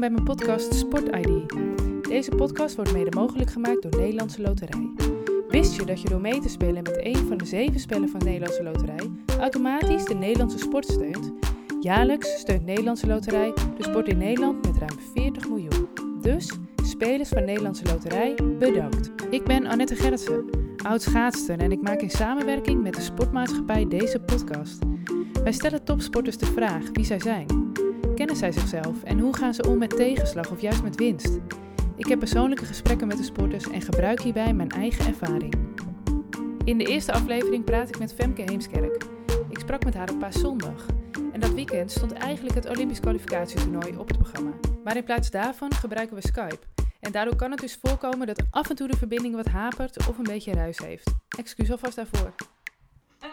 [0.00, 1.52] Bij mijn podcast Sport ID.
[2.08, 4.90] Deze podcast wordt mede mogelijk gemaakt door Nederlandse Loterij.
[5.48, 8.20] Wist je dat je door mee te spelen met een van de zeven spellen van
[8.24, 9.10] Nederlandse Loterij
[9.40, 11.32] automatisch de Nederlandse sport steunt?
[11.80, 15.88] Jaarlijks steunt Nederlandse Loterij de sport in Nederland met ruim 40 miljoen.
[16.20, 16.52] Dus,
[16.82, 19.10] spelers van Nederlandse Loterij, bedankt.
[19.30, 20.44] Ik ben Annette Gerritsen,
[20.76, 24.78] oud schaatster en ik maak in samenwerking met de sportmaatschappij deze podcast.
[25.42, 27.74] Wij stellen topsporters de vraag wie zij zijn.
[28.16, 31.38] Kennen zij zichzelf en hoe gaan ze om met tegenslag of juist met winst?
[31.96, 35.54] Ik heb persoonlijke gesprekken met de sporters en gebruik hierbij mijn eigen ervaring.
[36.64, 39.04] In de eerste aflevering praat ik met Femke Heemskerk.
[39.48, 40.86] Ik sprak met haar op paaszondag.
[41.32, 44.50] En dat weekend stond eigenlijk het Olympisch kwalificatietoernooi op het programma.
[44.84, 46.66] Maar in plaats daarvan gebruiken we Skype.
[47.00, 50.18] En daardoor kan het dus voorkomen dat af en toe de verbinding wat hapert of
[50.18, 51.14] een beetje ruis heeft.
[51.38, 52.34] Excuus alvast daarvoor.
[53.20, 53.30] Ehm,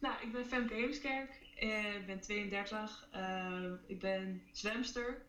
[0.00, 1.48] nou, ik ben Femke Heemskerk.
[1.60, 3.08] Eh, ik ben 32.
[3.10, 5.22] Ehm, ik ben zwemster.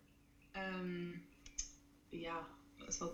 [0.51, 1.09] Ehm,
[2.09, 2.47] ja,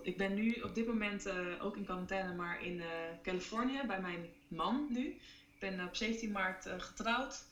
[0.02, 2.88] ik ben nu op dit moment eh, ook in quarantaine, maar in eh,
[3.23, 5.06] Californië bij mijn man nu.
[5.54, 7.45] Ik ben op 17 maart getrouwd,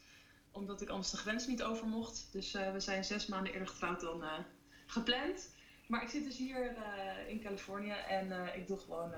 [0.52, 2.30] omdat ik anders de grens niet over mocht.
[2.31, 4.23] Dus we zijn zes maanden eerder getrouwd dan
[4.86, 5.53] gepland.
[5.88, 6.75] Maar ik zit dus hier
[7.27, 9.11] in Californië en ik doe gewoon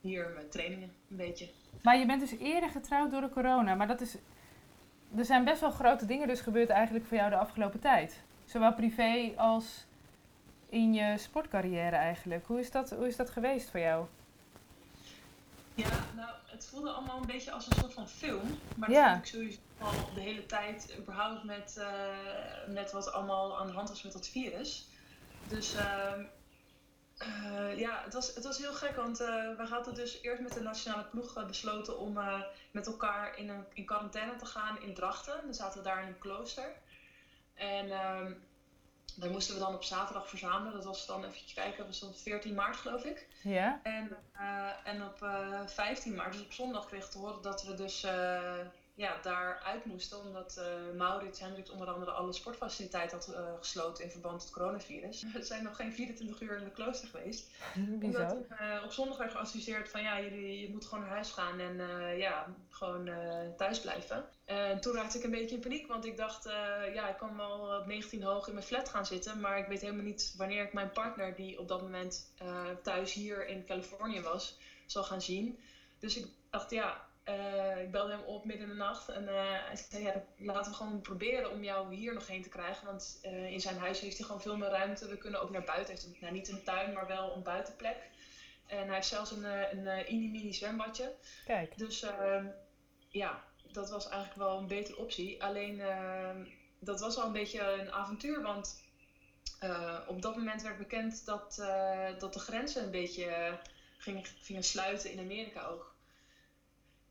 [0.00, 1.48] hier mijn trainingen een beetje.
[1.82, 4.16] Maar je bent dus eerder getrouwd door de corona, maar dat is
[5.16, 8.20] er zijn best wel grote dingen dus gebeurd eigenlijk voor jou de afgelopen tijd.
[8.44, 9.84] Zowel privé als
[10.68, 12.46] in je sportcarrière eigenlijk.
[12.46, 14.06] Hoe is dat, hoe is dat geweest voor jou?
[15.74, 18.58] Ja, nou, het voelde allemaal een beetje als een soort van film.
[18.76, 19.16] Maar dat ja.
[19.16, 23.88] ik sowieso al de hele tijd überhaupt met, uh, met wat allemaal aan de hand
[23.88, 24.88] was met dat virus.
[25.48, 26.12] Dus uh,
[27.22, 29.26] uh, ja, het was, het was heel gek, want uh,
[29.56, 32.18] we hadden dus eerst met de nationale ploeg uh, besloten om
[32.70, 35.40] met elkaar in, een, in quarantaine te gaan in Drachten.
[35.44, 36.72] Dan zaten we daar in een klooster.
[37.54, 38.32] En ehm,
[39.16, 40.72] daar moesten we dan op zaterdag verzamelen.
[40.72, 43.26] Dat was dan even kijken, dat was dan 14 maart geloof ik.
[43.42, 43.80] Ja.
[43.82, 44.16] En,
[44.84, 45.30] en op
[45.66, 48.06] 15 maart, dus op zondag, kreeg ik te horen dat we dus
[49.00, 50.18] ja, daar uit moesten.
[50.18, 54.52] Omdat uh, Maurits Hendricks onder andere alle sportfaciliteiten had uh, gesloten in verband met het
[54.52, 55.24] coronavirus.
[55.32, 57.50] We zijn nog geen 24 uur in de klooster geweest.
[58.02, 61.30] Omdat toen, uh, op zondag werd geadviseerd van ja, jullie, je moet gewoon naar huis
[61.30, 61.76] gaan en
[62.16, 63.10] ja, gewoon
[63.56, 64.24] thuis blijven.
[64.44, 66.44] En toen raakte ik een beetje in paniek, want ik dacht,
[66.94, 69.40] ja, ik kan wel op 19 hoog in mijn flat gaan zitten.
[69.40, 72.32] Maar ik weet helemaal niet wanneer ik mijn partner, die op dat moment
[72.82, 75.58] thuis hier in Californië was, zal gaan zien.
[75.98, 79.30] Dus ik dacht, ja, uh, ik belde hem op midden in de nacht en uh,
[79.66, 82.86] hij zei: ja, Laten we gewoon proberen om jou hier nog heen te krijgen.
[82.86, 85.08] Want uh, in zijn huis heeft hij gewoon veel meer ruimte.
[85.08, 85.94] We kunnen ook naar buiten.
[85.94, 87.96] Hij heeft nou, niet een tuin, maar wel een buitenplek.
[88.66, 91.14] En hij heeft zelfs een, een, een mini zwembadje.
[91.44, 91.78] Kijk.
[91.78, 92.46] Dus ehm,
[93.08, 95.44] ja, dat was eigenlijk wel een betere optie.
[95.44, 96.44] Alleen ehm,
[96.78, 98.42] dat was al een beetje een avontuur.
[98.42, 98.88] Want
[100.06, 101.54] op dat moment werd bekend dat,
[102.18, 103.58] dat de grenzen een beetje
[103.98, 105.94] gingen, gingen sluiten in Amerika ook.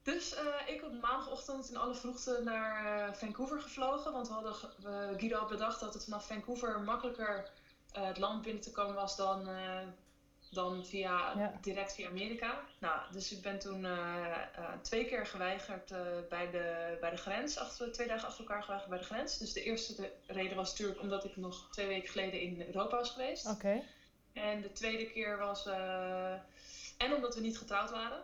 [0.04, 4.12] Dus uh, ik op maandagochtend in alle vroegte naar uh, Vancouver gevlogen.
[4.12, 4.54] Want we hadden,
[4.86, 7.50] uh, Guido had bedacht dat het vanaf Vancouver makkelijker
[7.92, 9.50] eh, het land binnen te komen was dan,
[10.52, 12.60] dan via, direct via Amerika.
[12.80, 13.88] Nou, dus ik ben toen
[14.82, 15.94] twee keer geweigerd
[16.30, 17.58] bij, de, bij de grens.
[17.58, 19.38] Achter, twee dagen achter elkaar geweigerd bij de grens.
[19.38, 23.10] Dus de eerste reden was natuurlijk omdat ik nog twee weken geleden in Europa was
[23.10, 23.50] geweest.
[23.50, 23.84] Oké.
[24.34, 25.66] En de tweede keer was...
[26.98, 28.24] en omdat we niet getrouwd waren.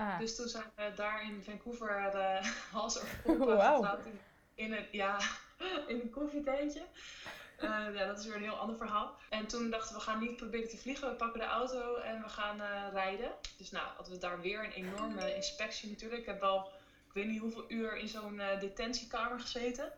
[0.00, 0.18] Ah.
[0.18, 4.06] Dus toen zijn we daar in Vancouver uh, hals over kop wow.
[4.06, 4.20] in,
[4.54, 5.18] in, een, ja,
[5.88, 6.82] in een koffietentje.
[7.58, 9.16] Uh, ja, dat is weer een heel ander verhaal.
[9.28, 11.08] En toen dachten we, we gaan niet proberen te vliegen.
[11.08, 13.30] We pakken de auto en we gaan uh, rijden.
[13.56, 16.20] Dus nou, hadden we daar weer een enorme inspectie natuurlijk.
[16.20, 16.70] Ik heb wel,
[17.06, 19.92] ik weet niet hoeveel uur in zo'n detentiekamer gezeten.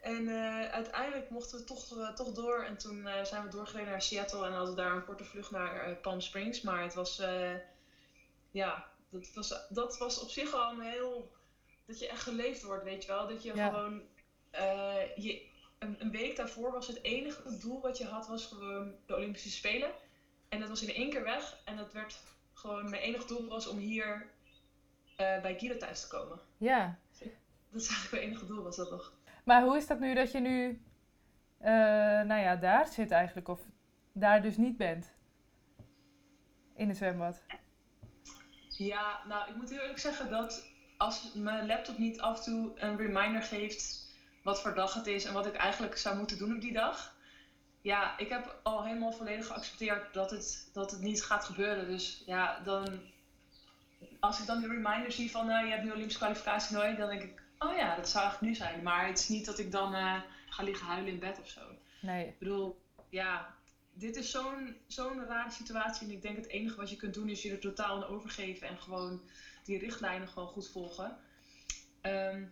[0.00, 0.28] En
[0.70, 2.64] uiteindelijk mochten we toch, toch door.
[2.64, 5.94] En toen zijn we doorgereden naar Seattle en hadden we daar een korte vlucht naar
[5.94, 6.60] Palm Springs.
[6.60, 7.22] Maar het was,
[8.50, 11.32] ja, dat was, dat was op zich al een heel.
[11.86, 13.28] Dat je echt geleefd wordt, weet je wel.
[13.28, 14.02] Dat je gewoon.
[14.54, 15.48] Uh, je,
[15.78, 19.50] een, een, week daarvoor was het enige doel wat je had, was gewoon de Olympische
[19.50, 19.90] Spelen.
[20.48, 21.60] En dat was in één keer weg.
[21.64, 22.20] En dat werd
[22.52, 22.90] gewoon.
[22.90, 24.30] Mijn enige doel was om hier
[25.20, 26.38] uh, bij Guido thuis te komen.
[26.56, 26.98] Ja.
[27.70, 29.12] Dat is eigenlijk mijn enige doel, was dat nog.
[29.44, 30.82] Maar hoe is dat nu dat je nu.
[31.60, 31.66] Uh,
[32.22, 33.60] nou ja, daar zit eigenlijk, of
[34.12, 35.12] daar dus niet bent?
[36.74, 37.42] In het zwembad.
[37.48, 37.58] Ja,
[39.28, 42.96] nou, ik moet heel eerlijk zeggen dat als mijn laptop niet af en toe een
[42.96, 44.08] reminder geeft
[44.42, 47.16] wat voor dag het is en wat ik eigenlijk zou moeten doen op die dag.
[47.80, 51.88] Ja, ik heb al helemaal volledig geaccepteerd dat het, dat het niet gaat gebeuren.
[51.88, 53.00] Dus ja, dan,
[54.20, 57.08] als ik dan die reminder zie van uh, je hebt nu Olympische kwalificatie nooit, dan
[57.08, 58.82] denk ik, oh ja, dat zou eigenlijk nu zijn.
[58.82, 61.60] Maar het is niet dat ik dan uh, ga liggen huilen in bed of zo.
[62.00, 62.26] Nee.
[62.26, 63.54] Ik bedoel, ja,
[63.92, 66.06] dit is zo'n zo'n rare situatie.
[66.06, 68.68] En ik denk het enige wat je kunt doen is je er totaal aan overgeven
[68.68, 69.20] en gewoon
[69.64, 71.18] die richtlijnen gewoon goed volgen.
[72.00, 72.44] Ehm,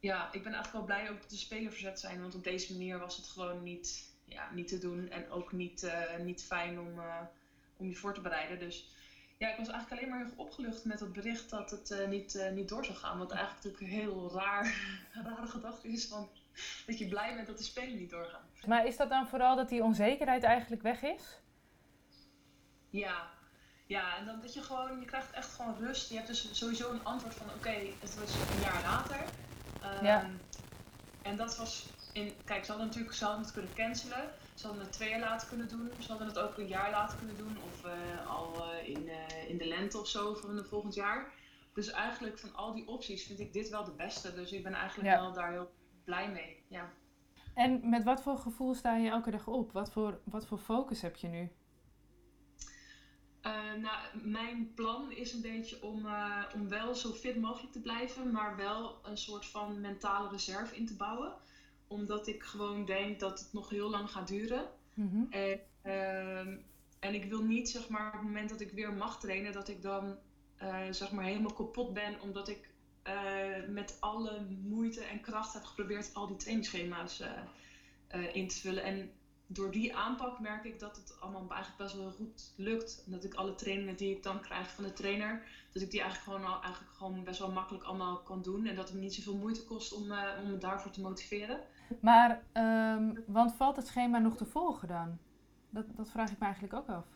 [0.00, 2.20] ja, ik ben eigenlijk wel blij ook dat de spelers verzet zijn.
[2.20, 5.08] Want op deze manier was het gewoon niet, ja, niet te doen.
[5.08, 7.20] En ook niet, uh, niet fijn om, uh,
[7.76, 8.58] om je voor te bereiden.
[8.58, 8.88] Dus
[9.38, 12.50] ja, ik was eigenlijk alleen maar heel opgelucht met het bericht dat het uh, niet,
[12.54, 13.18] niet door zou gaan.
[13.18, 14.74] Wat eigenlijk natuurlijk een heel raar,
[15.24, 16.06] rare gedachte is.
[16.06, 16.28] Van,
[16.86, 18.46] dat je blij bent dat de spelen niet doorgaan.
[18.66, 21.40] Maar is dat dan vooral dat die onzekerheid eigenlijk weg is?
[22.90, 23.28] Ja,
[23.86, 26.08] ja, en dan dat je gewoon, je krijgt echt gewoon rust.
[26.08, 29.24] Je hebt dus sowieso een antwoord van oké, het was een jaar later.
[29.98, 30.30] Um, ja.
[31.22, 34.30] En dat was in, kijk, ze hadden natuurlijk ze hadden het kunnen cancelen.
[34.54, 35.90] Ze hadden het twee jaar later kunnen doen.
[35.98, 37.56] Ze hadden het ook een jaar later kunnen doen.
[37.64, 41.32] Of uh, al uh, in, uh, in de lente of zo van het volgend jaar.
[41.74, 44.34] Dus eigenlijk van al die opties vind ik dit wel de beste.
[44.34, 45.70] Dus ik ben eigenlijk wel daar heel
[46.08, 46.62] blij mee.
[46.68, 46.92] Ja.
[47.54, 49.72] En met wat voor gevoel sta je elke dag op?
[49.72, 51.50] Wat voor, wat voor focus heb je nu?
[53.42, 57.80] Uh, nou, mijn plan is een beetje om, uh, om wel zo fit mogelijk te
[57.80, 61.32] blijven, maar wel een soort van mentale reserve in te bouwen.
[61.86, 64.68] Omdat ik gewoon denk dat het nog heel lang gaat duren.
[64.94, 65.26] Mm-hmm.
[65.30, 66.38] En, uh,
[66.98, 69.68] en ik wil niet, zeg maar, op het moment dat ik weer mag trainen, dat
[69.68, 70.18] ik dan
[70.62, 72.70] uh, zeg maar helemaal kapot ben, omdat ik
[73.68, 77.22] met alle moeite en kracht heb geprobeerd al die trainingsschema's
[78.32, 78.82] in te vullen.
[78.82, 79.10] En
[79.50, 83.02] door die aanpak merk ik dat het allemaal eigenlijk best wel goed lukt.
[83.06, 86.00] En dat ik alle trainingen die ik dan krijg van de trainer, dat ik die
[86.00, 88.66] eigenlijk gewoon, al, eigenlijk gewoon best wel makkelijk allemaal kan doen.
[88.66, 91.60] En dat het me niet zoveel moeite kost om, uh, om me daarvoor te motiveren.
[92.00, 95.18] Maar, um, want valt het schema nog te volgen dan?
[95.70, 97.06] Dat, dat vraag ik me eigenlijk ook af.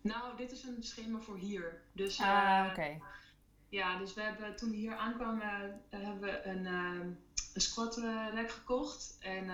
[0.00, 1.82] Nou, dit is een schema voor hier.
[1.92, 3.00] Dus, ah, oké.
[3.72, 7.10] Ja, dus we hebben toen we hier aankwamen, uh, hebben we een ehm,
[7.54, 7.96] een squat
[8.34, 9.50] rack gekocht en,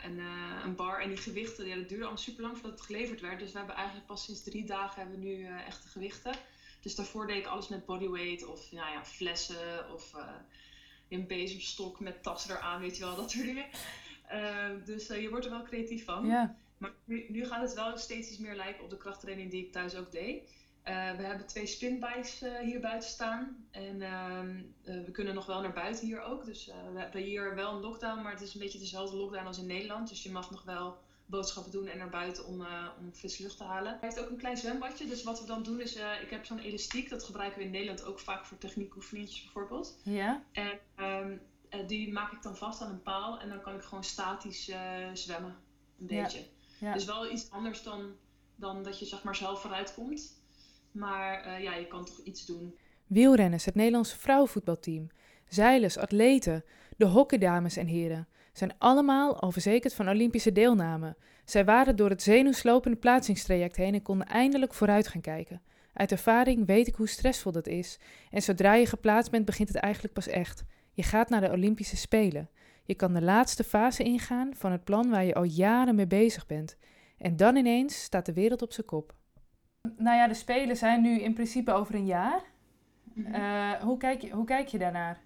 [0.00, 0.18] en
[0.64, 1.00] een bar.
[1.00, 3.38] En die gewichten, ja, dat duurde al super lang voordat het geleverd werd.
[3.38, 6.34] Dus we hebben eigenlijk pas sinds drie dagen hebben we nu echte gewichten.
[6.80, 10.12] Dus daarvoor deed ik alles met bodyweight of nou ja, flessen of
[11.08, 13.66] een bezemstok met tas eraan, weet je wel, dat soort dingen.
[14.84, 16.26] dus je wordt er wel creatief van.
[16.26, 16.50] Yeah.
[16.78, 19.72] Maar nu, nu gaat het wel steeds iets meer lijken op de krachttraining die ik
[19.72, 20.50] thuis ook deed.
[20.88, 23.66] Uh, we hebben twee spinbikes uh, hier buiten staan.
[23.70, 26.44] En uh, we kunnen nog wel naar buiten hier ook.
[26.44, 29.58] Dus we hebben hier wel een lockdown, maar het is een beetje dezelfde lockdown als
[29.58, 30.08] in Nederland.
[30.08, 32.66] Dus je mag nog wel boodschappen doen en naar buiten om,
[32.98, 33.90] om frisse lucht te halen.
[33.92, 35.06] Hij heeft ook een klein zwembadje.
[35.06, 37.10] Dus wat we dan doen is, ik heb zo'n elastiek.
[37.10, 39.98] Dat gebruiken we in Nederland ook vaak voor techniekoefeningetjes bijvoorbeeld.
[40.04, 40.42] Ja.
[40.52, 41.36] En ehm,
[41.86, 43.40] die maak ik dan vast aan een paal.
[43.40, 44.70] En dan kan ik gewoon statisch
[45.12, 45.56] zwemmen.
[46.00, 46.38] Een beetje.
[46.38, 46.46] Ja.
[46.78, 46.92] Ja.
[46.92, 48.16] Dus wel iets anders dan,
[48.54, 50.41] dan dat je zeg maar zelf vooruit komt.
[50.92, 52.74] Maar uh, ja, je kan toch iets doen.
[53.06, 55.08] Wielrenners, het Nederlandse vrouwenvoetbalteam,
[55.48, 56.64] zeilers, atleten,
[56.96, 61.16] de hockeydames en heren zijn allemaal al verzekerd van Olympische deelname.
[61.44, 65.62] Zij waren door het zenuwslopende plaatsingstraject heen en konden eindelijk vooruit gaan kijken.
[65.92, 67.98] Uit ervaring weet ik hoe stressvol dat is.
[68.30, 70.64] En zodra je geplaatst bent, begint het eigenlijk pas echt.
[70.92, 72.50] Je gaat naar de Olympische Spelen.
[72.84, 76.46] Je kan de laatste fase ingaan van het plan waar je al jaren mee bezig
[76.46, 76.76] bent.
[77.18, 79.14] En dan ineens staat de wereld op zijn kop.
[79.82, 82.42] Nou ja, de Spelen zijn nu in principe over een jaar.
[83.14, 83.34] Mhm.
[83.34, 85.20] Eh, hoe, kijk je, hoe kijk je daarnaar?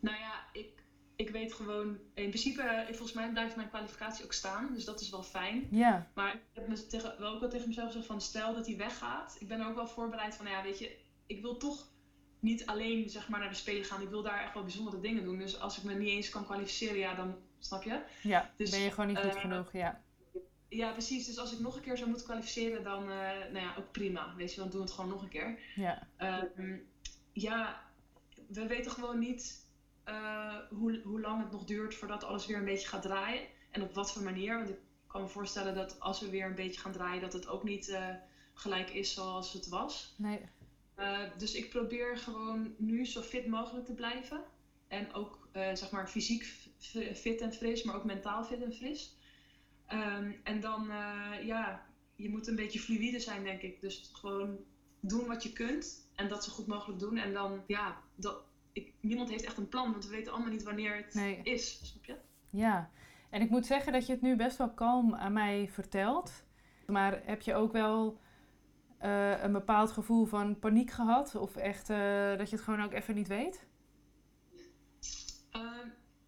[0.00, 0.84] Nou ja, ik,
[1.16, 4.74] ik weet gewoon, in principe, volgens mij blijft mijn kwalificatie ook staan.
[4.74, 5.66] Dus dat is wel fijn.
[5.70, 6.10] Ja.
[6.14, 8.76] Maar ik heb me tegen, wel ook wel tegen mezelf gezegd van, stel dat hij
[8.76, 9.36] weggaat.
[9.38, 10.96] Ik ben er ook wel voorbereid van, nou ja, weet je,
[11.26, 11.92] ik wil toch
[12.40, 14.02] niet alleen zeg maar, naar de Spelen gaan.
[14.02, 15.38] Ik wil daar echt wel bijzondere dingen doen.
[15.38, 18.00] Dus als ik me niet eens kan kwalificeren, ja, dan snap je.
[18.22, 20.03] Ja, dus, ben je gewoon niet goed uh, genoeg, ja.
[20.74, 21.26] Ja, precies.
[21.26, 23.08] Dus als ik nog een keer zou moeten kwalificeren, dan uh,
[23.52, 24.34] nou ja, ook prima.
[24.36, 25.58] Weet je, dan doen we het gewoon nog een keer.
[25.74, 26.08] Ja,
[26.56, 26.86] um,
[27.32, 27.82] ja
[28.48, 29.66] we weten gewoon niet
[30.08, 33.46] uh, hoe, hoe lang het nog duurt voordat alles weer een beetje gaat draaien.
[33.70, 34.56] En op wat voor manier.
[34.56, 37.48] Want ik kan me voorstellen dat als we weer een beetje gaan draaien, dat het
[37.48, 38.08] ook niet uh,
[38.54, 40.14] gelijk is zoals het was.
[40.16, 40.40] Nee.
[41.36, 44.44] dus ik probeer gewoon nu zo fit mogelijk te blijven.
[44.88, 46.44] En ook zeg maar fysiek
[47.14, 49.16] fit en fris, maar ook mentaal fit en fris.
[49.92, 51.86] Um, en dan, uh, ja,
[52.16, 53.80] je moet een beetje fluïde zijn, denk ik.
[53.80, 54.58] Dus gewoon
[55.00, 57.16] doen wat je kunt en dat zo goed mogelijk doen.
[57.16, 60.62] En dan, ja, dat, ik, niemand heeft echt een plan, want we weten allemaal niet
[60.62, 61.40] wanneer het nee.
[61.42, 61.80] is.
[61.82, 62.16] Snap je?
[62.50, 62.90] Ja,
[63.30, 66.44] en ik moet zeggen dat je het nu best wel kalm aan mij vertelt.
[66.86, 68.20] Maar heb je ook wel
[69.02, 71.34] uh, een bepaald gevoel van paniek gehad?
[71.34, 73.66] Of echt uh, dat je het gewoon ook even niet weet?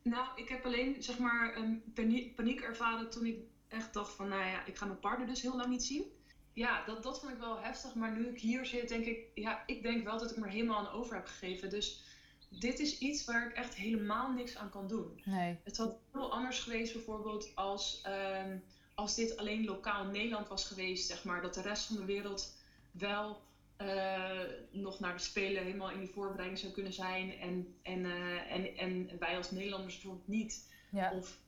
[0.09, 4.29] Nou, ik heb alleen zeg maar een paniek, paniek ervaren toen ik echt dacht van,
[4.29, 6.05] nou ja, ik ga mijn partner dus heel lang niet zien.
[6.53, 7.95] Ja, dat, dat vond ik wel heftig.
[7.95, 10.51] Maar nu ik hier zit, denk ik, ja, ik denk wel dat ik me er
[10.51, 11.71] helemaal aan over heb gegeven.
[11.71, 12.03] Dus
[12.49, 15.21] dit is iets waar ik echt helemaal niks aan kan doen.
[15.25, 15.59] Nee.
[15.63, 18.59] Het had heel anders geweest bijvoorbeeld als, ehm,
[18.95, 21.43] als dit alleen lokaal Nederland was geweest, zeg maar.
[21.43, 22.57] Dat de rest van de wereld
[22.91, 23.43] wel
[23.83, 24.41] uh,
[24.71, 27.39] nog naar de Spelen helemaal in die voorbereiding zou kunnen zijn.
[27.39, 30.73] En, en, uh, en, en wij als Nederlanders bijvoorbeeld niet.
[30.91, 31.13] Ja.
[31.13, 31.39] Of,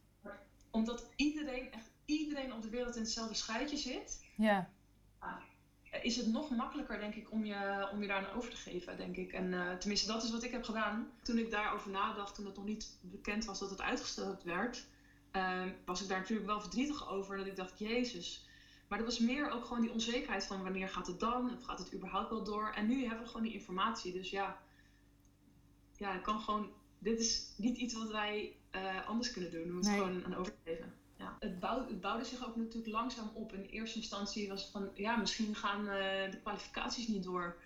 [0.70, 4.24] omdat iedereen, echt iedereen op de wereld in hetzelfde schuitje zit.
[4.36, 4.70] Ja.
[5.22, 8.56] Uh, is het nog makkelijker, denk ik, om je, om je daar aan over te
[8.56, 9.32] geven, denk ik.
[9.32, 11.10] En uh, tenminste, dat is wat ik heb gedaan.
[11.22, 14.86] Toen ik daarover nadacht, toen het nog niet bekend was dat het uitgesteld werd,
[15.30, 17.36] ehm, was ik daar natuurlijk wel verdrietig over.
[17.36, 18.47] Dat ik dacht, Jezus.
[18.88, 21.56] Maar er was meer ook gewoon die onzekerheid van wanneer gaat het dan?
[21.56, 22.72] Of gaat het überhaupt wel door?
[22.74, 24.12] En nu hebben we gewoon die informatie.
[24.12, 24.58] Dus ja,
[25.96, 26.72] ja ik kan gewoon...
[26.98, 29.66] Dit is niet iets wat wij uh, anders kunnen doen.
[29.66, 30.00] We moeten nee.
[30.00, 30.94] gewoon aan overgeven.
[31.16, 31.36] Ja.
[31.38, 33.52] Het, bouw, het bouwde zich ook natuurlijk langzaam op.
[33.52, 37.56] In eerste instantie was van, ja, misschien gaan uh, de kwalificaties niet door.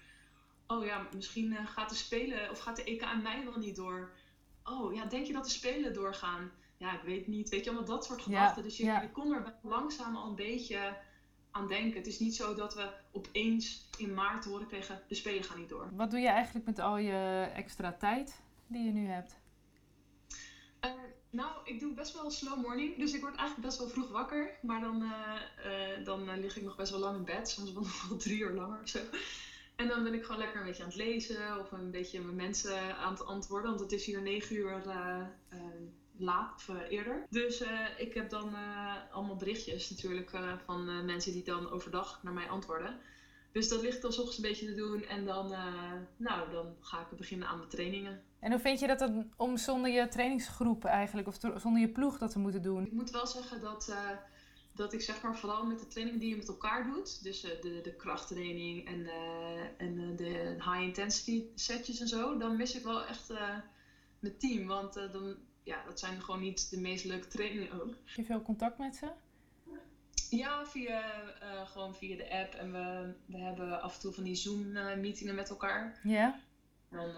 [0.67, 3.77] Oh ja, misschien uh, gaat de Spelen of gaat de EK in mei wel niet
[3.77, 4.13] door.
[4.65, 6.51] Oh ja, denk je dat de Spelen doorgaan?
[6.77, 7.49] Ja, ik weet niet.
[7.49, 8.57] Weet je, allemaal dat soort gedachten.
[8.57, 9.03] Ja, dus je, ja.
[9.03, 10.97] je kon er langzaam al een beetje
[11.53, 11.99] aan denken.
[11.99, 15.69] Het is niet zo dat we opeens in maart horen kregen, de Spelen gaan niet
[15.69, 15.91] door.
[15.97, 19.41] Wat doe je eigenlijk met al je extra tijd die je nu hebt?
[20.85, 20.91] Uh,
[21.31, 22.97] nou, ik doe best wel slow morning.
[22.97, 24.51] Dus ik word eigenlijk best wel vroeg wakker.
[24.63, 25.11] Maar dan, uh,
[25.99, 27.49] uh, dan lig ik nog best wel lang in bed.
[27.49, 28.99] Soms wel nog wel drie uur langer of zo.
[29.77, 31.59] En dan ben ik gewoon lekker een beetje aan het lezen.
[31.61, 33.71] Of een beetje met mensen aan het antwoorden.
[33.71, 34.83] Want het is hier negen uur
[36.23, 37.27] laat of eerder.
[37.31, 37.65] Dus
[37.97, 38.55] ik heb dan
[39.11, 40.31] allemaal berichtjes natuurlijk
[40.65, 43.01] van mensen die dan overdag naar mij antwoorden.
[43.53, 45.05] Dus dat ligt dan soms een beetje te doen.
[45.05, 45.55] En dan,
[46.17, 48.23] nou, dan ga ik beginnen aan mijn trainingen.
[48.41, 52.19] En hoe vind je dat dan om zonder je trainingsgroep eigenlijk, of zonder je ploeg
[52.19, 52.87] dat te moeten doen?
[52.87, 54.11] Ik moet wel zeggen dat, uh,
[54.75, 57.51] dat ik zeg maar vooral met de trainingen die je met elkaar doet, dus uh,
[57.61, 59.07] de, de krachttraining en,
[59.79, 63.33] en de high intensity setjes en zo, dan mis ik wel echt
[64.19, 64.67] mijn team.
[64.67, 67.95] Want dan, ja, dat zijn gewoon niet de meest leuke trainingen ook.
[68.05, 69.11] Heb je veel contact met ze?
[70.31, 71.03] Ja, via,
[71.65, 72.55] gewoon via de app.
[72.55, 76.01] En we, we hebben af en toe van die Zoom-meetingen met elkaar.
[76.03, 76.41] Ja?
[76.91, 77.15] En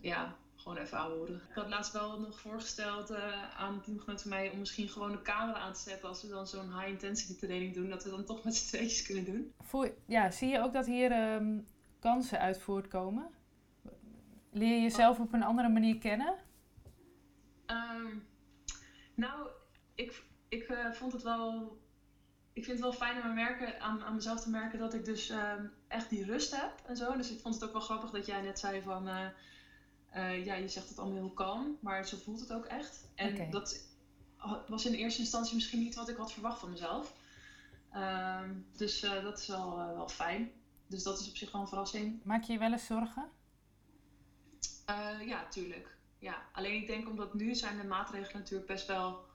[0.00, 1.34] ja, gewoon even aanhoren.
[1.34, 5.12] Ik had laatst wel nog voorgesteld uh, aan een teamgenoot van mij om misschien gewoon
[5.12, 8.10] de camera aan te zetten als we dan zo'n high intensity training doen, dat we
[8.10, 9.52] dan toch met z'n tweetjes kunnen doen.
[9.60, 11.66] Voor, ja, zie je ook dat hier um,
[11.98, 13.30] kansen uit voortkomen?
[14.50, 16.34] Leer je jezelf op een andere manier kennen?
[17.70, 18.26] Um,
[19.14, 19.48] nou,
[19.94, 21.78] ik, ik uh, vond het wel.
[22.52, 25.30] Ik vind het wel fijn aan, merken, aan, aan mezelf te merken dat ik dus
[25.30, 27.16] um, echt die rust heb en zo.
[27.16, 29.08] Dus ik vond het ook wel grappig dat jij net zei van.
[29.08, 29.26] Uh,
[30.14, 33.08] uh, ja, je zegt het allemaal heel kalm, maar zo voelt het ook echt.
[33.14, 33.50] En okay.
[33.50, 33.86] dat
[34.68, 37.14] was in eerste instantie misschien niet wat ik had verwacht van mezelf.
[37.94, 38.40] Uh,
[38.76, 40.50] dus uh, dat is wel, uh, wel fijn.
[40.86, 42.24] Dus dat is op zich wel een verrassing.
[42.24, 43.28] Maak je je wel eens zorgen?
[45.20, 45.97] Ja, tuurlijk.
[46.18, 46.46] Ja.
[46.52, 49.26] Alleen ik denk omdat nu zijn de maatregelen natuurlijk best wel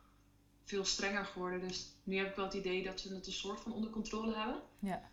[0.64, 1.68] veel strenger geworden.
[1.68, 4.36] Dus nu heb ik wel het idee dat ze het een soort van onder controle
[4.36, 4.62] hebben.
[4.80, 5.10] Ja.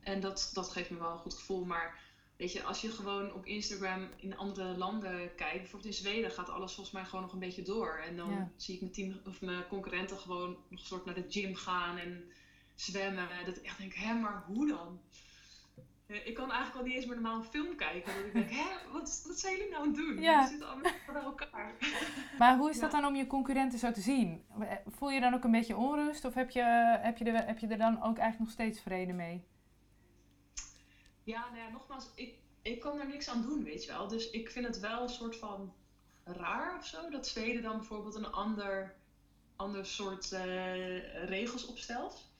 [0.00, 1.64] En dat, dat geeft me wel een goed gevoel.
[1.64, 2.04] Maar
[2.36, 6.48] Weet je, als je gewoon op Instagram in andere landen kijkt, bijvoorbeeld in Zweden gaat
[6.48, 8.02] alles volgens mij gewoon nog een beetje door.
[8.06, 8.50] En dan ja.
[8.56, 11.98] zie ik mijn team of mijn concurrenten gewoon nog een soort naar de gym gaan
[11.98, 12.24] en
[12.74, 13.28] zwemmen.
[13.44, 15.00] Dat ik echt denk, hè, maar hoe dan?
[16.06, 18.14] Ik kan eigenlijk al niet eens meer normaal een film kijken.
[18.14, 20.20] Dat ik denk, hè, wat, wat zijn jullie nou aan het doen?
[20.20, 20.42] Ja.
[20.42, 21.74] We zitten allemaal bij elkaar.
[22.38, 24.44] Maar hoe is dat dan om je concurrenten zo te zien?
[24.86, 26.24] Voel je dan ook een beetje onrust?
[26.24, 26.62] Of heb je,
[27.02, 29.44] heb je, er, heb je er dan ook eigenlijk nog steeds vrede mee?
[31.22, 34.08] Ja, nou ja, nogmaals, ik, ik kan er niks aan doen, weet je wel.
[34.08, 35.74] Dus ik vind het wel een soort van
[36.24, 37.10] raar of zo.
[37.10, 38.94] Dat Zweden dan bijvoorbeeld een ander,
[39.56, 42.34] ander soort uh, regels opstelt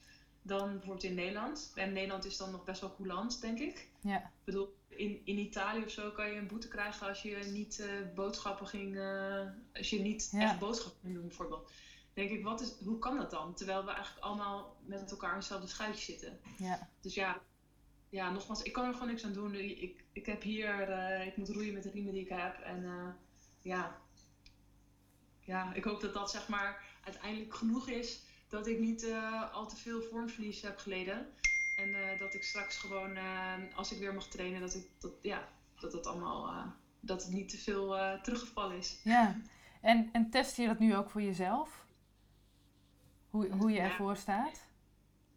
[0.47, 1.71] dan bijvoorbeeld in Nederland.
[1.75, 3.87] En Nederland is dan nog best wel coulant, denk ik.
[4.01, 4.17] Ja.
[4.17, 7.79] Ik bedoel, in, in Italië of zo kan je een boete krijgen als je niet
[7.79, 8.95] uh, boodschappen ging...
[8.95, 9.41] Uh,
[9.73, 10.41] als je niet Ja.
[10.41, 11.71] echt boodschappen ging doen, bijvoorbeeld.
[12.13, 13.53] denk ik, wat is, hoe kan dat dan?
[13.53, 16.39] Terwijl we eigenlijk allemaal met elkaar in hetzelfde schuitje zitten.
[16.57, 16.89] Ja.
[17.01, 17.41] Dus ja,
[18.09, 19.55] ja, nogmaals, ik kan er gewoon niks aan doen.
[19.55, 22.59] Ik, ik heb hier, uh, ik moet roeien met de riemen die ik heb.
[22.59, 23.15] En
[23.61, 23.97] ja.
[25.39, 28.21] ja, ik hoop dat dat zeg maar uiteindelijk genoeg is.
[28.47, 31.27] Dat ik niet uh, al te veel vormverlies heb geleden.
[31.77, 33.17] En dat ik straks gewoon,
[33.75, 35.47] als ik weer mag trainen, dat ik dat, ja,
[35.79, 38.99] dat het allemaal, dat het niet te veel teruggevallen is.
[39.03, 39.35] Ja,
[39.81, 41.85] en, en test je dat nu ook voor jezelf?
[43.29, 43.83] Hoe, hoe je Ja.
[43.83, 44.65] ervoor staat?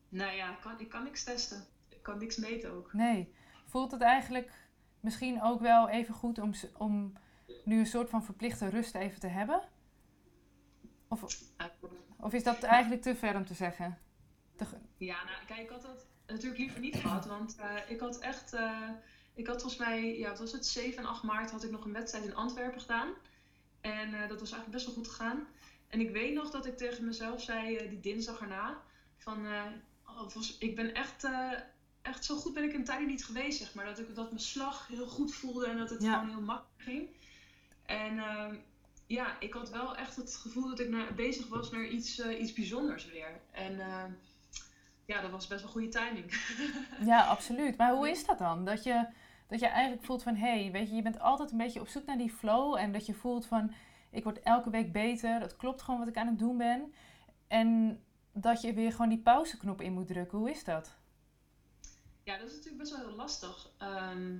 [0.08, 1.66] Nou ja, ik kan, ik kan niks testen.
[1.88, 2.92] Ik kan niks meten ook.
[2.92, 3.34] Nee.
[3.66, 4.68] Voelt het eigenlijk
[5.00, 7.12] misschien ook wel even goed om, om
[7.64, 9.62] nu een soort van verplichte rust even te hebben?
[11.08, 11.22] Of,
[12.20, 13.98] of is dat eigenlijk te ver om te zeggen?
[14.56, 14.64] Te
[14.96, 18.52] Ja, nou, kijk, ik had dat natuurlijk liever niet gehad, want eh, ik had echt,
[18.52, 18.88] eh,
[19.34, 21.84] Ik had volgens mij, ja, wat was het, 7 en 8 maart had ik nog
[21.84, 23.08] een wedstrijd in Antwerpen gedaan.
[23.80, 25.46] En dat was eigenlijk best wel goed gegaan.
[25.88, 28.82] En ik weet nog dat ik tegen mezelf zei, die dinsdag erna,
[29.16, 29.46] van
[30.06, 30.26] oh,
[30.58, 31.28] ik ben echt,
[32.02, 33.84] echt zo goed ben ik in tijden niet geweest, zeg maar.
[33.84, 37.08] Dat, ik, dat mijn slag heel goed voelde en dat het gewoon heel makkelijk ging.
[37.86, 38.56] En ehm,
[39.10, 42.40] ja, ik had wel echt het gevoel dat ik naar, bezig was naar iets, uh,
[42.40, 43.40] iets bijzonders weer.
[43.50, 44.12] En ehm,
[45.04, 46.34] ja, dat was best wel goede timing.
[47.12, 47.76] ja, absoluut.
[47.76, 48.64] Maar hoe is dat dan?
[48.64, 49.06] Dat je,
[49.48, 51.88] dat je eigenlijk voelt van, hé, hey, weet je, je bent altijd een beetje op
[51.88, 52.76] zoek naar die flow.
[52.76, 53.72] En dat je voelt van,
[54.10, 55.40] ik word elke week beter.
[55.40, 56.94] Dat klopt gewoon wat ik aan het doen ben.
[57.48, 58.00] En
[58.32, 60.38] dat je weer gewoon die pauzeknop in moet drukken.
[60.38, 60.94] Hoe is dat?
[62.22, 63.70] Ja, dat is natuurlijk best wel heel lastig.
[63.78, 64.38] Ehm,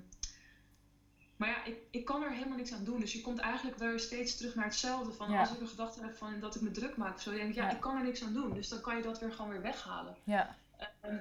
[1.40, 3.00] maar ja, ik, ik kan er helemaal niks aan doen.
[3.00, 5.12] Dus je komt eigenlijk weer steeds terug naar hetzelfde.
[5.12, 7.48] Van als ik een gedachte heb van dat ik me druk maak of zo, denk
[7.48, 8.54] ik, ja, ik kan er niks aan doen.
[8.54, 10.16] Dus dan kan je dat weer gewoon weer weghalen.
[10.24, 10.56] Ja.
[11.00, 11.16] Ehm,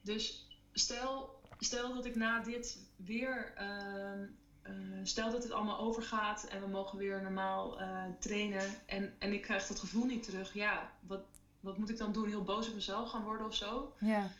[0.00, 4.26] dus stel, stel dat ik na dit weer, ehm,
[4.62, 9.32] eh, stel dat het allemaal overgaat en we mogen weer normaal uh, trainen en, en
[9.32, 10.54] ik krijg dat gevoel niet terug.
[10.54, 11.22] Ja, wat,
[11.60, 12.28] wat moet ik dan doen?
[12.28, 13.94] Heel boos op mezelf gaan worden of zo?
[13.98, 14.30] Ja.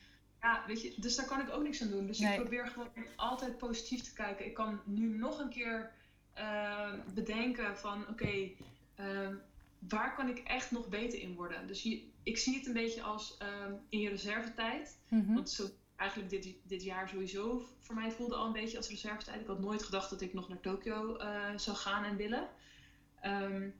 [0.40, 2.06] Ja, weet je, dus daar kan ik ook niks aan doen.
[2.06, 4.46] Dus ik probeer gewoon altijd positief te kijken.
[4.46, 5.90] Ik kan nu nog een keer
[6.38, 8.50] uh, bedenken van oké,
[8.94, 9.34] ehm,
[9.78, 11.66] waar kan ik echt nog beter in worden?
[11.66, 14.98] Dus je, ik zie het een beetje als um, in je reservetijd.
[15.08, 18.88] Mm Want zo, eigenlijk dit, dit jaar sowieso voor mij voelde al een beetje als
[18.88, 19.40] reservetijd.
[19.40, 22.48] Ik had nooit gedacht dat ik nog naar Tokio uh, zou gaan en willen.
[23.24, 23.74] Um,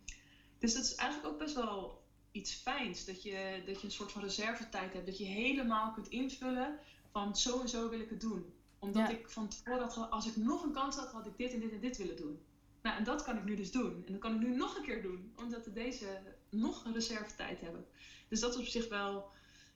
[0.59, 2.00] dus dat is eigenlijk ook best wel
[2.33, 3.05] iets fijns.
[3.05, 5.07] Dat je, dat je een soort van reservetijd hebt.
[5.07, 6.79] Dat je helemaal kunt invullen
[7.11, 8.53] van zo en zo wil ik het doen.
[8.79, 11.61] Omdat ik van tevoren had, als ik nog een kans had, had ik dit en
[11.61, 12.41] dit en dit willen doen.
[12.83, 14.03] Nou, en dat kan ik nu dus doen.
[14.07, 15.33] En dat kan ik nu nog een keer doen.
[15.37, 16.07] Omdat we deze
[16.51, 17.87] nog een reservetijd hebben.
[18.29, 19.31] Dus dat is op zich wel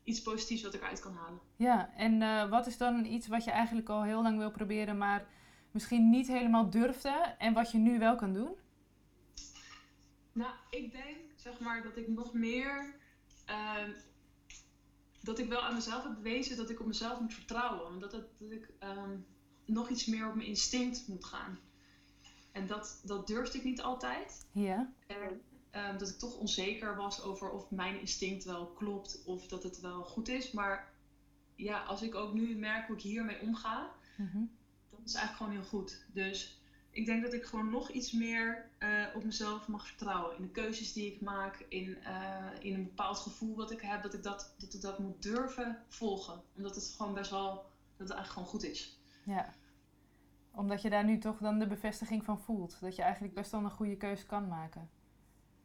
[0.05, 1.41] iets positiefs wat ik eruit kan halen.
[1.57, 4.99] Ja, en uh, wat is dan iets wat je eigenlijk al heel lang wil proberen,
[4.99, 5.27] maar
[5.71, 8.55] misschien niet helemaal durfde en wat je nu wel kan doen?
[10.33, 12.95] Nou, ik denk zeg maar dat ik nog meer.
[13.51, 13.89] Uh,
[15.21, 17.87] dat ik wel aan mezelf heb bewezen dat ik op mezelf moet vertrouwen.
[17.87, 19.27] Omdat dat, dat ik um,
[19.65, 21.59] nog iets meer op mijn instinct moet gaan.
[22.53, 24.47] En dat, dat durfde ik niet altijd.
[24.53, 24.93] Ja.
[25.07, 25.41] En
[25.91, 29.81] um, dat ik toch onzeker was over of mijn instinct wel klopt of dat het
[29.81, 30.53] wel goed is.
[30.53, 30.93] Maar
[31.55, 34.51] ja, als ik ook nu merk hoe ik hiermee omga, mm -hmm.
[34.91, 36.05] dat is eigenlijk gewoon heel goed.
[36.13, 36.59] Dus
[36.95, 40.37] ik denk dat ik gewoon nog iets meer uh, op mezelf mag vertrouwen.
[40.37, 44.03] In de keuzes die ik maak, in, uh, in een bepaald gevoel wat ik heb,
[44.03, 46.43] dat ik dat, dat ik dat moet durven volgen.
[46.57, 47.51] Omdat het gewoon best wel,
[47.97, 48.99] dat het eigenlijk gewoon goed is.
[49.25, 49.55] Ja,
[50.51, 52.77] omdat je daar nu toch dan de bevestiging van voelt.
[52.81, 54.91] Dat je eigenlijk best wel een goede keuze kan maken.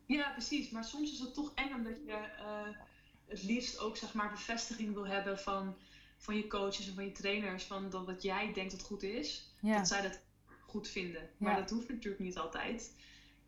[0.05, 0.69] Ja, precies.
[0.69, 2.77] Maar soms is het toch eng omdat je uh,
[3.25, 5.75] het liefst ook zeg maar bevestiging wil hebben van,
[6.17, 7.63] van je coaches en van je trainers.
[7.63, 9.77] Van dat wat jij denkt dat goed is, ja.
[9.77, 10.19] dat zij dat
[10.69, 11.29] goed vinden.
[11.37, 12.93] Maar dat hoeft natuurlijk niet altijd.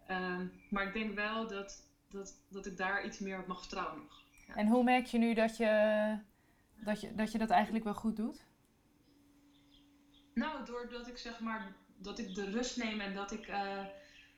[0.07, 3.97] Ehm, maar ik denk wel dat, dat, dat ik daar iets meer op mag vertrouwen
[3.97, 4.23] nog.
[4.47, 4.55] Ja.
[4.55, 6.17] En hoe merk je nu dat je,
[6.75, 8.45] dat je dat je dat eigenlijk wel goed doet?
[10.33, 13.85] Nou, doordat ik zeg maar dat ik de rust neem en dat ik, uh,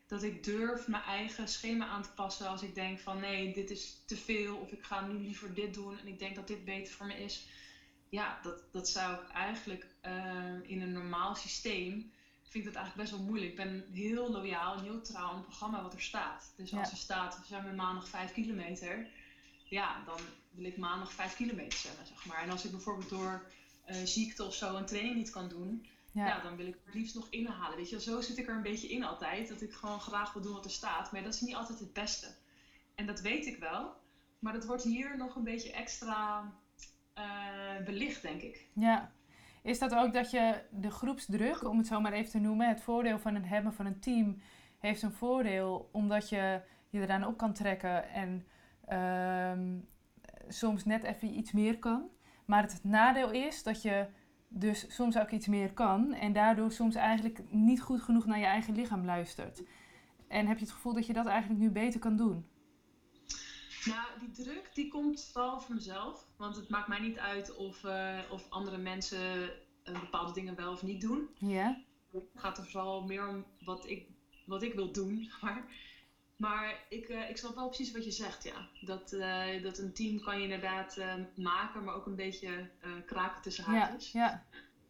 [0.08, 3.70] dat ik durf mijn eigen schema aan te passen als ik denk van nee, dit
[3.70, 6.66] is te veel of ik ga nu liever dit doen en ik denk dat dit
[6.66, 7.48] beter voor me is.
[8.10, 12.12] Ja, dat, dat zou ik eigenlijk uh, in een normaal systeem
[12.54, 13.52] vind ik dat eigenlijk best wel moeilijk.
[13.52, 16.54] Ik ben heel loyaal en heel trouw aan het programma wat er staat.
[16.56, 19.08] Dus als er staat, we zijn maandag 5 kilometer.
[19.64, 20.20] Ja, dan
[20.52, 22.42] wil ik maandag 5 kilometer zwemmen, zeg maar.
[22.42, 23.52] En als ik bijvoorbeeld door
[23.90, 26.40] uh, ziekte of zo een training niet kan doen, ja.
[26.40, 27.78] dan wil ik het liefst nog inhalen.
[27.78, 29.50] Weet je, zo zit ik er een beetje in altijd.
[29.50, 31.12] Dat ik gewoon graag wil doen wat er staat.
[31.12, 32.36] Maar dat is niet altijd het beste.
[32.96, 33.96] En dat weet ik wel.
[34.40, 36.52] Maar dat wordt hier nog een beetje extra
[37.18, 38.68] uh, belicht, denk ik.
[38.74, 39.12] Ja,
[39.64, 42.82] is dat ook dat je de groepsdruk, om het zo maar even te noemen, het
[42.82, 44.42] voordeel van het hebben van een team
[44.78, 48.46] heeft een voordeel omdat je je eraan op kan trekken en
[48.90, 49.52] uh,
[50.48, 52.10] soms net even iets meer kan.
[52.46, 54.06] Maar het nadeel is dat je
[54.48, 58.46] dus soms ook iets meer kan en daardoor soms eigenlijk niet goed genoeg naar je
[58.46, 59.64] eigen lichaam luistert.
[60.28, 62.46] En heb je het gevoel dat je dat eigenlijk nu beter kan doen?
[63.86, 66.28] Nou, die druk die komt vooral van mezelf.
[66.38, 69.52] Want het maakt mij niet uit of, uh, of andere mensen
[69.84, 71.30] uh, bepaalde dingen wel of niet doen.
[71.38, 71.82] Ja.
[72.12, 74.08] Het gaat er vooral meer om wat ik,
[74.46, 75.30] wat ik wil doen.
[75.42, 75.66] Maar,
[76.36, 78.68] maar ik, uh, ik snap wel precies wat je zegt, ja.
[78.82, 79.10] Dat,
[79.64, 80.98] dat een team kan je inderdaad
[81.36, 82.70] maken, maar ook een beetje
[83.06, 84.12] kraken tussen haakjes.
[84.12, 84.46] Ja,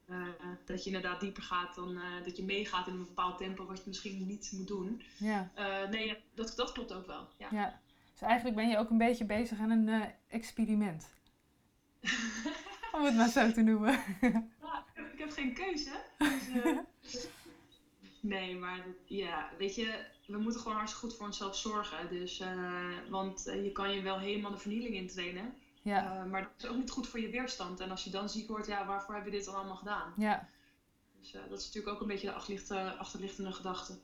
[0.07, 0.35] ja.
[0.65, 3.83] dat je inderdaad dieper gaat dan dat je meegaat in een bepaald tempo wat je
[3.87, 5.01] misschien niet moet doen.
[5.17, 5.51] Ja.
[5.89, 7.27] nee, dat, dat klopt ook wel.
[7.37, 7.81] Ja.
[8.23, 11.09] Dus eigenlijk ben je ook een beetje bezig aan een uh, experiment.
[12.95, 13.91] Om het maar zo te noemen.
[14.61, 15.91] ja, ik heb heb geen keuze.
[16.17, 16.77] Dus, uh,
[18.33, 22.09] nee, maar ja, weet je, we moeten gewoon hartstikke goed voor onszelf zorgen.
[22.09, 25.53] Dus, uh, want je kan je wel helemaal de vernieling intrainen.
[25.81, 26.23] Ja.
[26.23, 27.79] maar dat is ook niet goed voor je weerstand.
[27.79, 30.13] En als je dan ziek wordt, ja, waarvoor hebben we dit dan allemaal gedaan?
[30.17, 30.49] Ja.
[31.19, 32.27] Dus dat is natuurlijk ook een beetje
[32.67, 33.99] de achterliggende gedachte.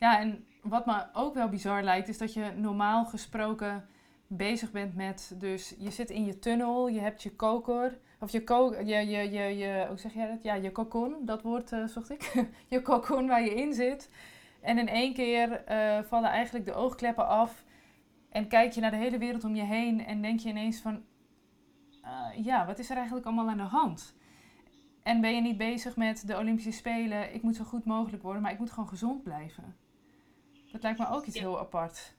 [0.00, 3.86] Ja, en wat me ook wel bizar lijkt, is dat je normaal gesproken
[4.26, 8.44] bezig bent met, dus je zit in je tunnel, je hebt je koker, of je,
[8.44, 10.42] ko je, je, je, je, hoe zeg jij dat?
[10.42, 12.48] Ja, je kokon, dat woord uh, zocht ik.
[12.68, 14.10] je kokon waar je in zit.
[14.60, 17.64] En in één keer uh, vallen eigenlijk de oogkleppen af
[18.30, 21.02] en kijk je naar de hele wereld om je heen en denk je ineens van,
[22.04, 24.14] uh, ja, wat is er eigenlijk allemaal aan de hand?
[25.02, 28.42] En ben je niet bezig met de Olympische Spelen, ik moet zo goed mogelijk worden,
[28.42, 29.88] maar ik moet gewoon gezond blijven.
[30.72, 32.12] Dat lijkt me ook iets heel apart.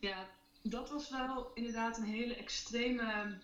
[0.00, 0.26] Ja,
[0.62, 3.38] dat was wel inderdaad een hele extreme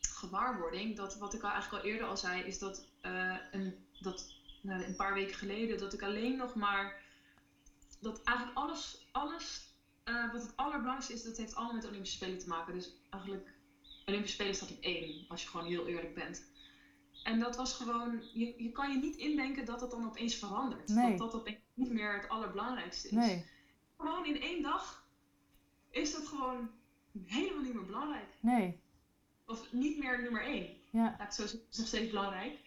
[0.00, 0.96] gewaarwording.
[0.96, 4.84] Dat, wat ik al eigenlijk al eerder al zei, is dat, uh, een, dat nou,
[4.84, 7.00] een paar weken geleden, dat ik alleen nog maar.
[8.00, 12.16] Dat eigenlijk alles, alles uh, wat het allerbelangrijkste is, dat heeft allemaal met de Olympische
[12.16, 12.74] Spelen te maken.
[12.74, 13.54] Dus eigenlijk,
[14.06, 16.50] Olympische Spelen staat op één, als je gewoon heel eerlijk bent.
[17.22, 20.88] En dat was gewoon, je, je kan je niet indenken dat dat dan opeens verandert.
[20.88, 21.10] Nee.
[21.10, 23.14] Dat dat opeens niet meer het allerbelangrijkste is.
[23.14, 23.46] Nee
[24.02, 25.06] gewoon in één dag
[25.90, 26.70] is dat gewoon
[27.26, 28.28] helemaal niet meer belangrijk.
[28.40, 28.80] Nee.
[29.46, 30.66] Of niet meer nummer één.
[30.90, 31.14] Ja.
[31.18, 32.58] het is nog steeds belangrijk,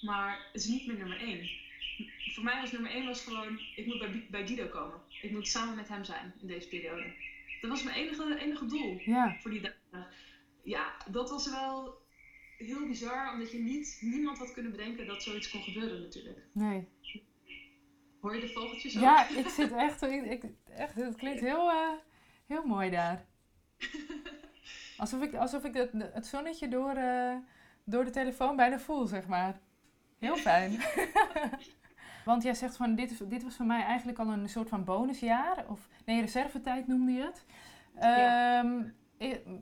[0.00, 1.48] maar het is niet meer nummer één.
[2.34, 5.00] Voor mij was nummer één was gewoon, ik moet bij, bij Guido komen.
[5.22, 7.12] Ik moet samen met hem zijn in deze periode.
[7.60, 9.36] Dat was mijn enige, enige doel ja.
[9.40, 10.06] voor die dagen.
[10.62, 12.02] Ja, dat was wel
[12.58, 16.38] heel bizar, omdat je niet, niemand had kunnen bedenken dat zoiets kon gebeuren natuurlijk.
[16.52, 16.88] Nee.
[18.20, 19.02] Hoor je de vogeltjes ook?
[19.02, 20.44] Ja, ik zit echt, ik,
[20.76, 21.88] echt het klinkt heel, uh,
[22.46, 23.24] heel mooi daar.
[24.98, 27.36] Alsof ik, alsof ik het, het zonnetje door, uh,
[27.84, 29.60] door de telefoon bijna voel, zeg maar.
[30.18, 30.80] Heel fijn.
[32.24, 35.64] Want jij zegt van, dit, dit was voor mij eigenlijk al een soort van bonusjaar.
[35.68, 37.44] Of, nee, reservetijd noemde je het.
[38.64, 38.96] Um,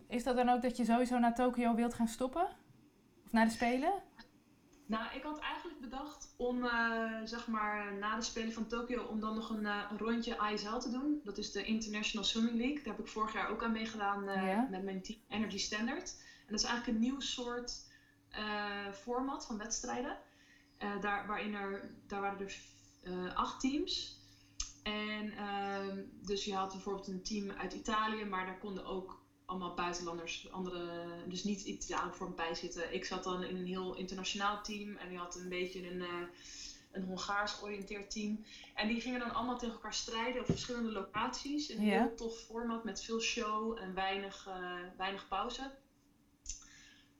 [0.09, 2.47] is dat dan ook dat je sowieso naar Tokio wilt gaan stoppen?
[3.25, 3.92] Of naar de Spelen?
[4.87, 9.20] Nou, ik had eigenlijk bedacht om, uh, zeg maar, na de Spelen van Tokio, om
[9.20, 11.20] dan nog een, uh, een, rondje ISL te doen.
[11.25, 12.77] Dat is de International Swimming League.
[12.77, 16.14] Daar heb ik vorig jaar ook aan meegedaan uh, met mijn team Energy Standard.
[16.46, 17.85] En dat is eigenlijk een nieuw soort
[18.92, 20.18] format van wedstrijden.
[21.01, 24.20] daar, waarin er, daar waren er acht teams.
[24.83, 29.75] En ehm, dus je had bijvoorbeeld een team uit Italië, maar daar konden ook allemaal
[29.75, 32.95] buitenlanders, andere, dus niet Italianen voor bij zitten.
[32.95, 36.23] Ik zat dan in een heel internationaal team en die had een beetje een, uh,
[36.91, 38.45] een Hongaars georiënteerd team.
[38.75, 41.69] En die gingen dan allemaal tegen elkaar strijden op verschillende locaties.
[41.69, 45.71] Een heel tof format met veel show en weinig, uh, weinig pauze.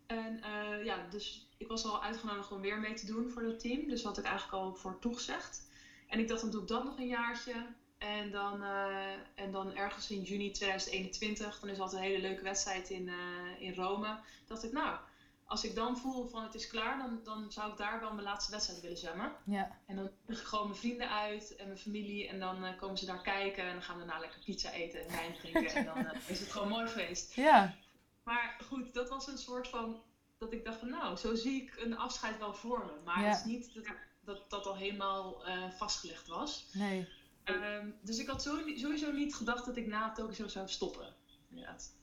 [0.07, 3.61] En uh, ja, dus ik was al uitgenodigd om weer mee te doen voor dat
[3.61, 3.89] team.
[3.89, 5.69] Dus had ik eigenlijk al voor toegezegd.
[6.07, 7.67] En ik dacht, dan doe ik dat nog een jaartje.
[7.99, 12.43] En dan, uh, en dan ergens in juni 2021, dan is altijd een hele leuke
[12.43, 14.19] wedstrijd in, uh, in Rome.
[14.47, 14.99] Dacht ik, nou,
[15.45, 18.27] als ik dan voel van het is klaar, dan, dan zou ik daar wel mijn
[18.27, 19.33] laatste wedstrijd willen zwemmen.
[19.45, 19.79] Ja.
[19.87, 22.29] En dan nodig ik gewoon mijn vrienden uit en mijn familie.
[22.29, 25.01] En dan uh, komen ze daar kijken en dan gaan we daarna lekker pizza eten
[25.01, 25.75] en wijn drinken.
[25.75, 27.35] en dan is het gewoon mooi geweest.
[27.35, 27.75] Ja.
[28.23, 30.03] Maar goed, dat was een soort van,
[30.39, 33.03] dat ik dacht van nou, zo zie ik een afscheid wel vormen.
[33.05, 33.85] Maar het is niet dat
[34.25, 35.43] dat, dat al helemaal
[35.77, 36.67] vastgelegd was.
[36.73, 37.09] Nee.
[37.51, 41.15] Um, dus ik had sowieso niet gedacht dat ik na Tokio zou stoppen.
[41.51, 41.95] Inderdaad.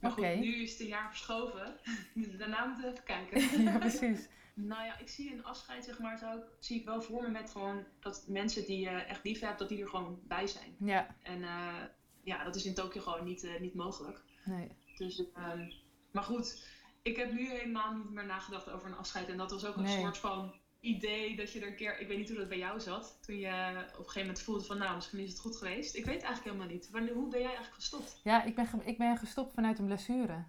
[0.00, 1.80] Maar goed, nu is het een jaar verschoven.
[2.38, 3.62] Daarna moeten we even kijken.
[3.62, 4.28] ja, precies.
[4.54, 7.28] nou ja, ik zie een afscheid, zeg maar, zou ik, zie ik wel voor me
[7.28, 10.76] met gewoon dat mensen die je echt lief hebt, dat die er gewoon bij zijn.
[10.78, 11.16] Ja.
[11.22, 11.82] En uh,
[12.22, 14.22] ja, dat is in Tokio gewoon niet, uh, niet mogelijk.
[14.44, 14.76] Nee.
[14.96, 15.72] Dus, um,
[16.10, 16.68] maar goed,
[17.02, 19.28] ik heb nu helemaal niet meer nagedacht over een afscheid.
[19.28, 22.18] En dat was ook een soort van idee dat je er een keer, ik weet
[22.18, 24.94] niet hoe dat bij jou zat, toen je op een gegeven moment voelde van nou,
[24.94, 25.94] misschien is het goed geweest.
[25.94, 26.90] Ik weet eigenlijk helemaal niet.
[26.90, 28.20] Wanneer, hoe ben jij eigenlijk gestopt?
[28.24, 30.44] Ja, ik ben, ik ben gestopt vanuit een blessure.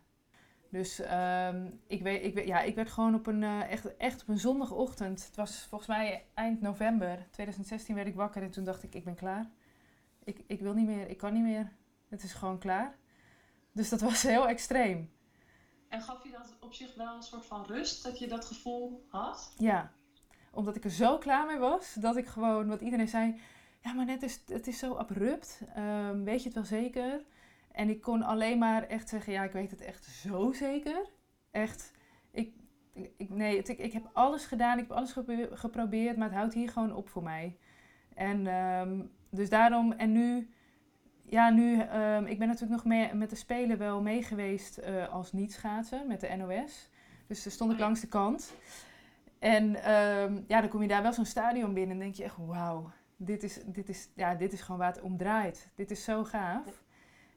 [0.69, 4.21] Dus um, ik, weet, ik, weet, ja, ik werd gewoon op een, uh, echt, echt
[4.21, 8.63] op een zondagochtend, het was volgens mij eind november 2016 werd ik wakker en toen
[8.63, 9.51] dacht ik, ik ben klaar.
[10.23, 11.71] Ik, ik wil niet meer, ik kan niet meer.
[12.09, 12.97] Het is gewoon klaar.
[13.71, 15.11] Dus dat was heel extreem.
[15.87, 19.05] En gaf je dat op zich wel een soort van rust, dat je dat gevoel
[19.09, 19.53] had?
[19.57, 19.91] Ja,
[20.51, 23.39] omdat ik er zo klaar mee was, dat ik gewoon, wat iedereen zei,
[23.79, 25.61] ja, maar net is, het is zo abrupt.
[25.77, 27.25] Um, weet je het wel zeker?
[27.71, 31.09] En ik kon alleen maar echt zeggen, ja, ik weet het echt zo zeker.
[31.51, 31.91] Echt,
[32.31, 32.53] ik,
[33.17, 35.15] ik, nee, ik, ik heb alles gedaan, ik heb alles
[35.51, 37.57] geprobeerd, maar het houdt hier gewoon op voor mij.
[38.13, 40.49] En um, dus daarom, en nu,
[41.23, 45.31] ja, nu, um, ik ben natuurlijk nog mee, met de Spelen wel meegeweest uh, als
[45.31, 46.89] niet-schaatsen met de NOS.
[47.27, 48.53] Dus daar stond ik langs de kant.
[49.41, 52.37] En ehm, ja, dan kom je daar wel zo'n stadion binnen en denk je echt,
[52.37, 55.71] wauw, dit is, dit, is, ja, dit is gewoon waar het om draait.
[55.75, 56.83] Dit is zo gaaf.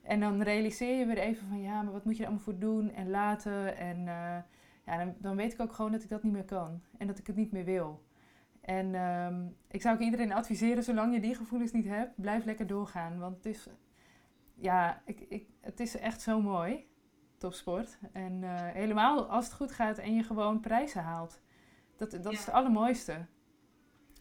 [0.03, 2.59] En dan realiseer je weer even van, ja, maar wat moet je er allemaal voor
[2.59, 3.77] doen en laten.
[3.77, 4.37] En uh,
[4.87, 6.83] ja, dan, dan, weet ik ook gewoon dat ik dat niet meer kan.
[6.99, 8.05] En dat ik het niet meer wil.
[8.61, 12.67] En ehm, ik zou ook iedereen adviseren, zolang je die gevoelens niet hebt, blijf lekker
[12.67, 13.19] doorgaan.
[13.19, 13.69] Want het is,
[14.55, 16.87] ja, ik, ik, het is echt zo mooi,
[17.39, 17.99] topsport.
[18.13, 21.43] En uh, helemaal als het goed gaat en je gewoon prijzen haalt.
[21.97, 23.27] Dat, dat is het allermooiste.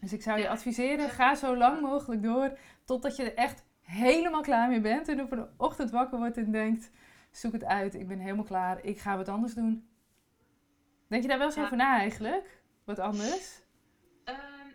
[0.00, 4.42] Dus ik zou je adviseren, ga zo lang mogelijk door totdat je er echt helemaal
[4.42, 5.08] klaar mee bent.
[5.08, 6.90] En op een ochtend wakker wordt en denkt,
[7.30, 9.88] zoek het uit, ik ben helemaal klaar, ik ga wat anders doen.
[11.08, 12.62] Denk je daar wel eens over na eigenlijk?
[12.84, 13.62] Wat anders?
[14.24, 14.68] Ehm,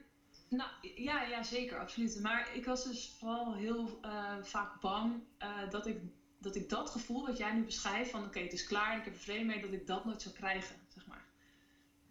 [0.49, 2.19] nou, ja, ja, zeker, absoluut.
[2.21, 6.01] Maar ik was dus vooral heel uh, vaak bang uh, dat, ik,
[6.39, 9.13] dat ik dat gevoel wat jij nu beschrijft, van oké, het is klaar, ik heb
[9.13, 10.75] er vrede mee, dat ik dat nooit zou krijgen.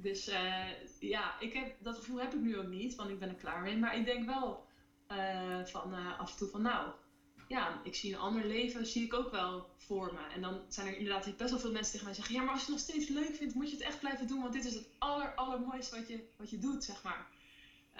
[0.00, 0.64] Dus uh,
[1.00, 3.62] ja, ik heb, dat gevoel heb ik nu ook niet, want ik ben er klaar
[3.62, 3.76] mee.
[3.76, 4.66] Maar ik denk wel
[5.64, 6.90] van af en toe van nou,
[7.48, 10.34] ja, ik zie een ander leven, zie ik ook wel voor me.
[10.34, 12.66] En dan zijn er inderdaad best wel veel mensen tegen mij zeggen, ja, maar als
[12.66, 14.74] je het nog steeds leuk vindt, moet je het echt blijven doen, want dit is
[14.74, 17.26] het aller, allermooiste wat je, wat je doet, zeg maar.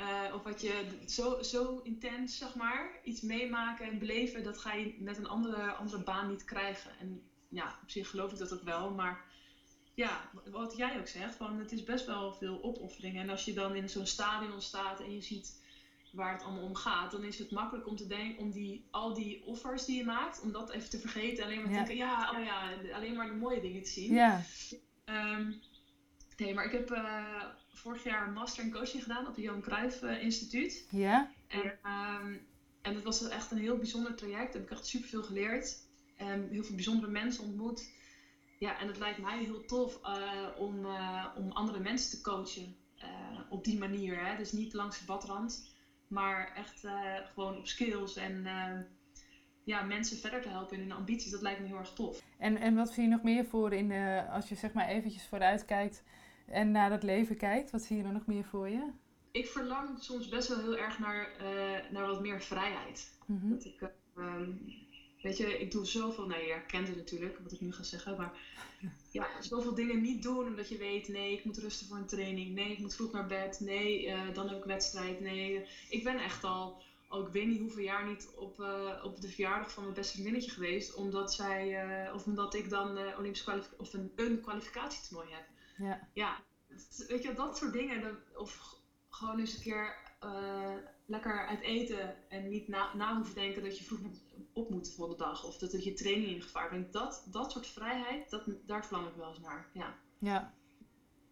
[0.01, 4.73] Uh, of wat je zo, zo intens, zeg maar, iets meemaken en beleven, dat ga
[4.73, 6.99] je met een andere, andere baan niet krijgen.
[6.99, 9.25] En ja, op zich geloof ik dat ook wel, maar
[9.99, 13.23] ja, wat jij ook zegt, van het is best wel veel opofferingen.
[13.23, 15.61] En als je dan in zo'n stadion staat en je ziet
[16.13, 19.15] waar het allemaal om gaat, dan is het makkelijk om te denken, om die, al
[19.15, 21.45] die offers die je maakt, om dat even te vergeten.
[21.45, 24.15] Alleen maar te denken, ja, oh ja, alleen maar de mooie dingen te zien.
[24.15, 24.43] Ja.
[25.05, 25.61] Um,
[26.37, 29.61] nee, maar ik heb uh, vorig jaar een master in coaching gedaan op het Johan
[29.61, 30.87] Cruijff uh, Instituut.
[30.91, 31.31] Ja.
[31.47, 32.47] En, um,
[32.83, 34.53] en dat was echt een heel bijzonder traject.
[34.53, 35.77] Daar heb ik echt superveel geleerd.
[36.17, 37.97] En heel veel bijzondere mensen ontmoet.
[38.59, 40.87] Ja, en het lijkt mij heel tof uh, om,
[41.37, 42.77] om andere mensen te coachen.
[43.51, 44.27] op die manier.
[44.27, 44.37] Hè?
[44.37, 45.77] Dus niet langs de badrand.
[46.09, 46.87] Maar echt
[47.35, 48.47] gewoon op skills en
[49.69, 52.23] ja, mensen verder te helpen in hun ambities, dat lijkt me heel erg tof.
[52.39, 55.27] En, en wat zie je nog meer voor in de, als je zeg maar eventjes
[55.27, 56.03] vooruit kijkt
[56.47, 58.91] en naar dat leven kijkt, wat zie je er nog meer voor je?
[59.31, 63.19] Ik verlang soms best wel heel erg naar, uh, naar wat meer vrijheid.
[63.27, 63.51] Mm -hmm.
[63.51, 64.61] Dat ik, um,
[65.23, 68.17] weet je, ik doe zoveel, nee, je herkent het natuurlijk, wat ik nu ga zeggen,
[68.17, 68.33] maar
[69.11, 72.55] ja, zoveel dingen niet doen omdat je weet, nee, ik moet rusten voor een training.
[72.55, 73.61] Nee, ik moet vroeg naar bed.
[73.61, 75.21] Nee, uh, dan ook wedstrijd.
[75.21, 79.21] Nee, ik ben echt al, al ik weet niet hoeveel jaar niet op, uh, op
[79.21, 80.95] de verjaardag van mijn beste vriendinnetje geweest.
[80.95, 85.47] Omdat zij, uh, of omdat ik dan Olympische kwalificatie of een, een kwalificatietoernooi heb.
[85.79, 86.09] Ja.
[86.13, 86.43] ja,
[87.09, 88.19] weet je, dat soort dingen.
[88.37, 88.77] Of
[89.09, 89.97] gewoon eens een keer
[91.07, 94.01] lekker uit eten en niet na, na hoeven denken dat je vroeg
[94.59, 96.93] op moet voor de dag of dat je training in gevaar brengt.
[96.93, 99.71] Dat, dat soort vrijheid, dat, daar verlang ik wel eens naar.
[99.73, 100.55] Ja, ja.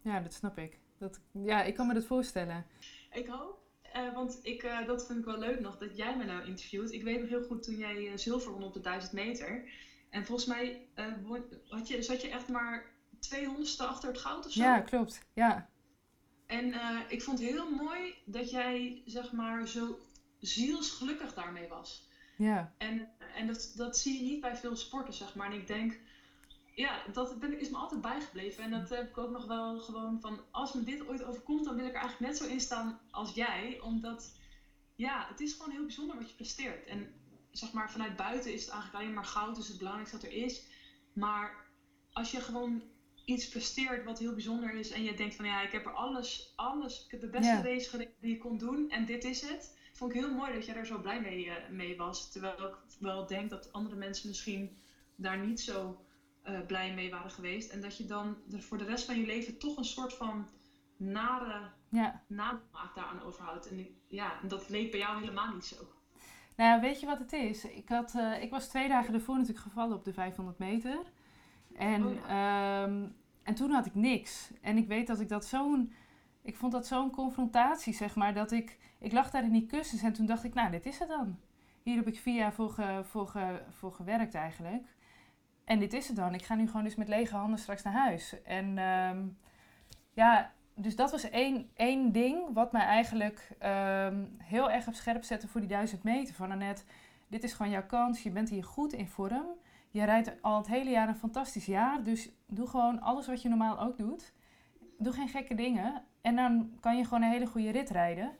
[0.01, 0.79] ja dat snap ik.
[0.97, 2.65] Dat, ja, ik kan me dat voorstellen.
[3.11, 3.65] Ik hoop.
[3.95, 6.91] Uh, want ik, uh, dat vind ik wel leuk nog, dat jij me nou interviewt.
[6.91, 9.69] Ik weet nog heel goed toen jij uh, zilver won op de 1000 meter.
[10.09, 10.87] En volgens mij
[11.67, 12.85] had je, zat je echt maar
[13.15, 14.63] 200ste achter het goud of zo.
[14.63, 15.25] Ja, klopt.
[15.33, 15.69] Ja.
[16.45, 16.73] En
[17.07, 19.99] ik vond het heel mooi dat jij, zeg maar, zo
[20.39, 22.07] zielsgelukkig daarmee was.
[22.37, 22.73] Ja.
[22.77, 25.51] En, en dat, dat zie je niet bij veel sporters, zeg maar.
[25.51, 25.99] En ik denk,
[26.73, 28.63] ja, dat ben, is me altijd bijgebleven.
[28.63, 31.75] En dat heb ik ook nog wel gewoon van, als me dit ooit overkomt, dan
[31.75, 33.79] wil ik er eigenlijk net zo in staan als jij.
[33.81, 34.31] Omdat,
[34.95, 36.85] ja, het is gewoon heel bijzonder wat je presteert.
[36.85, 37.13] En
[37.51, 40.43] zeg maar, vanuit buiten is het eigenlijk alleen maar goud, dus het belangrijkste dat er
[40.43, 40.63] is.
[41.13, 41.65] Maar
[42.11, 42.81] als je gewoon
[43.25, 46.53] iets presteert wat heel bijzonder is en je denkt van ja, ik heb er alles,
[46.55, 49.76] alles, ik heb de beste race gereden die je kon doen en dit is het
[49.97, 52.31] vond ik heel mooi dat jij daar zo blij mee, uh, mee was.
[52.31, 54.77] Terwijl ik wel denk dat andere mensen misschien
[55.15, 56.05] daar niet zo
[56.47, 57.71] uh, blij mee waren geweest.
[57.71, 60.47] En dat je dan voor de rest van je leven toch een soort van
[60.97, 62.23] nare ja.
[62.27, 63.69] namaak daaraan overhoudt.
[63.69, 65.75] En ja, dat leek bij jou helemaal niet zo.
[66.55, 67.65] Nou weet je wat het is?
[67.65, 70.99] Ik, had, uh, ik was twee dagen ervoor natuurlijk gevallen op de 500 meter.
[71.75, 72.83] En, oh ja.
[72.83, 74.49] um, en toen had ik niks.
[74.61, 75.93] En ik weet dat ik dat zo'n
[76.47, 80.01] ik vond dat zo'n confrontatie, zeg maar, dat ik, ik lag daar in die kussens
[80.01, 81.39] en toen dacht ik, nou, dit is het dan.
[81.83, 83.31] Hier heb ik vier jaar voor, voor,
[83.69, 84.95] voor gewerkt eigenlijk.
[85.65, 86.33] En dit is het dan.
[86.33, 88.41] Ik ga nu gewoon dus met lege handen straks naar huis.
[88.43, 89.37] En um,
[90.11, 95.23] ja, dus dat was één, één ding wat mij eigenlijk um, heel erg op scherp
[95.23, 96.35] zette voor die duizend meter.
[96.35, 96.83] Van Annette,
[97.27, 98.23] dit is gewoon jouw kans.
[98.23, 99.45] Je bent hier goed in vorm.
[99.89, 102.03] Je rijdt al het hele jaar een fantastisch jaar.
[102.03, 104.33] Dus doe gewoon alles wat je normaal ook doet.
[104.97, 106.03] Doe geen gekke dingen.
[106.21, 108.31] En dan kan je gewoon een hele goede rit rijden.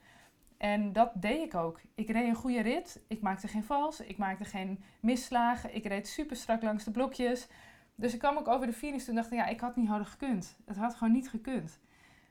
[0.58, 1.82] En dat deed ik ook.
[1.96, 3.02] Ik reed een goede rit.
[3.08, 4.00] Ik maakte geen vals.
[4.00, 5.76] Ik maakte geen misslagen.
[5.76, 7.48] Ik reed super strak langs de blokjes.
[7.96, 9.04] Dus ik kwam ook over de finish.
[9.04, 10.58] Toen dacht ik, ja, ik had niet harder gekund.
[10.66, 11.80] Het had gewoon niet gekund.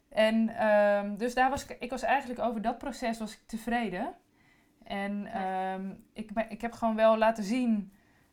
[0.09, 4.15] En ehm, dus daar was ik, ik was eigenlijk over dat proces was ik tevreden.
[4.83, 7.93] En ehm, ik, ik heb gewoon wel laten zien,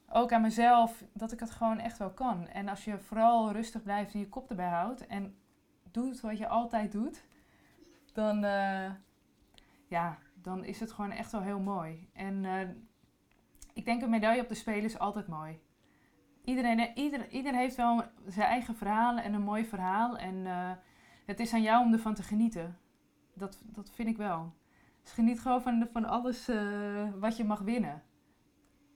[0.09, 2.47] ook aan mezelf, dat ik het gewoon echt wel kan.
[2.47, 5.35] En als je vooral rustig blijft en je kop erbij houdt en
[5.93, 7.23] doet wat je altijd doet,
[8.13, 8.91] dan, uh,
[9.87, 12.09] ja, dan is het gewoon echt wel heel mooi.
[12.13, 12.59] En uh,
[13.73, 15.59] ik denk een medaille op de Spelen is altijd mooi.
[16.43, 20.17] Iedereen, ieder, ieder heeft wel zijn eigen verhalen en een mooi verhaal.
[20.17, 20.45] En
[21.25, 22.77] het is aan jou om ervan te genieten.
[23.33, 24.53] Dat, dat vind ik wel.
[25.03, 26.49] Dus geniet gewoon van, van alles
[27.19, 28.03] wat je mag winnen.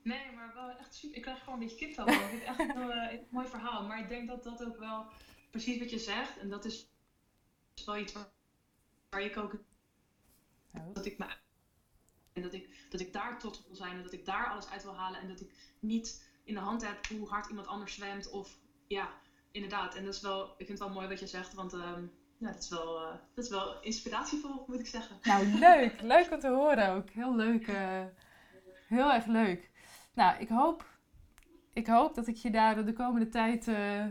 [0.02, 1.16] Nee, maar wel echt super.
[1.16, 2.08] Ik krijg gewoon een beetje kipvel.
[2.08, 3.86] ik vind echt wel, uh, een mooi verhaal.
[3.86, 5.04] Maar ik denk dat dat ook wel
[5.50, 6.38] precies wat je zegt.
[6.38, 6.90] En dat is
[7.84, 8.30] wel iets waar,
[9.10, 9.56] waar ik ook.
[10.92, 11.26] Dat ik me.
[12.32, 13.96] En dat ik, dat ik daar tot wil zijn.
[13.96, 15.20] En dat ik daar alles uit wil halen.
[15.20, 18.30] En dat ik niet in de hand heb hoe hard iemand anders zwemt.
[18.30, 19.94] Of ja, inderdaad.
[19.94, 20.50] En dat is wel.
[20.50, 21.54] Ik vind het wel mooi wat je zegt.
[21.54, 21.72] Want.
[21.72, 25.16] Um, ja, dat is wel, uh, dat is wel inspiratievol, moet ik zeggen.
[25.22, 26.00] Nou, leuk.
[26.14, 27.10] leuk om te horen ook.
[27.10, 27.66] Heel leuk.
[27.66, 28.04] Uh,
[28.88, 29.70] heel erg leuk.
[30.14, 30.84] Nou, ik hoop,
[31.72, 34.04] ik hoop dat ik je daar de komende tijd uh,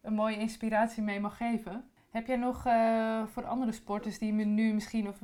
[0.00, 1.90] een mooie inspiratie mee mag geven.
[2.10, 2.62] Heb jij nog
[3.32, 5.18] voor andere sporters die, me nu misschien, of,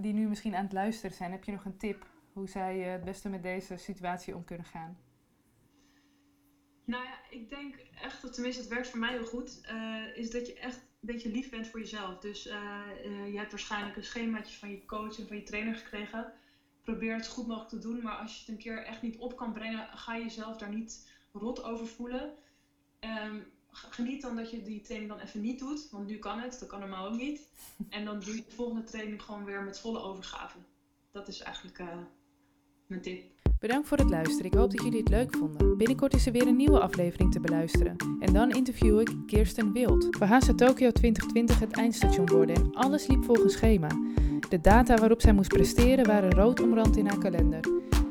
[0.00, 3.04] die nu misschien aan het luisteren zijn, heb je nog een tip hoe zij het
[3.04, 4.98] beste met deze situatie om kunnen gaan?
[6.84, 9.60] Nou ja, ik denk echt, dat tenminste het werkt voor mij heel goed,
[10.14, 12.18] is dat je echt een beetje lief bent voor jezelf.
[12.18, 16.32] Dus je hebt waarschijnlijk een schemaatje van je coach en van je trainer gekregen.
[16.82, 19.18] Probeer het zo goed mogelijk te doen, maar als je het een keer echt niet
[19.18, 22.34] op kan brengen, ga je jezelf daar niet rot over voelen.
[23.00, 26.56] Um, geniet dan dat je die training dan even niet doet, want nu kan het,
[26.60, 27.40] dat kan normaal ook niet.
[27.88, 30.58] En dan doe je de volgende training gewoon weer met volle overgave.
[31.10, 31.86] Dat is eigenlijk uh,
[32.86, 33.40] mijn tip.
[33.58, 34.44] Bedankt voor het luisteren.
[34.44, 35.76] Ik hoop dat jullie het leuk vonden.
[35.76, 37.96] Binnenkort is er weer een nieuwe aflevering te beluisteren.
[38.20, 40.06] En dan interview ik Kirsten Wild.
[40.10, 43.88] Voor haar zou Tokyo 2020 het eindstation worden en alles liep volgens schema.
[44.48, 47.60] De data waarop zij moest presteren waren rood omrand in haar kalender.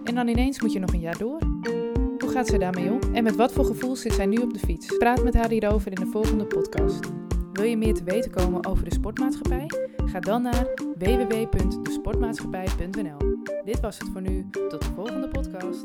[0.03, 1.39] En dan ineens moet je nog een jaar door.
[2.29, 2.99] Hoe gaat zij daarmee om?
[3.13, 4.97] En met wat voor gevoel zit zij nu op de fiets?
[4.97, 6.99] Praat met haar hierover in de volgende podcast.
[7.53, 9.65] Wil je meer te weten komen over de sportmaatschappij?
[10.05, 13.17] Ga dan naar www.desportmaatschappij.nl.
[13.65, 14.49] Dit was het voor nu.
[14.49, 15.83] Tot de volgende podcast.